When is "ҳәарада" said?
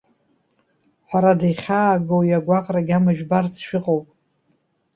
1.07-1.47